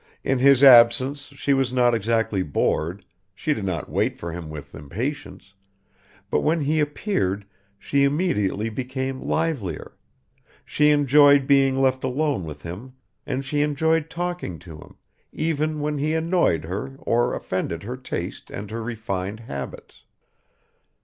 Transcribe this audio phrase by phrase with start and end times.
[0.23, 3.05] In his absence she was not exactly bored,
[3.35, 5.53] she did not wait for him with impatience,
[6.31, 7.45] but when he appeared
[7.77, 9.95] she immediately became livelier;
[10.65, 12.93] she enjoyed being left alone with him
[13.27, 14.95] and she enjoyed talking to him,
[15.31, 20.05] even when he annoyed her or offended her taste and her refined habits.